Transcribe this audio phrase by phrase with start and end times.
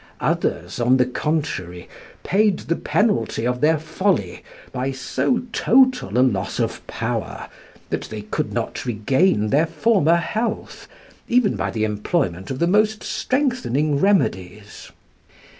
[0.21, 1.87] Others, on the contrary,
[2.23, 7.47] paid the penalty of their folly by so total a loss of power,
[7.91, 10.87] that they could not regain their former health,
[11.27, 14.89] even by the employment of the most strengthening remedies.